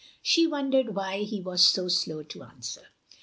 [0.23, 2.87] She wondered why he was so slow to answer.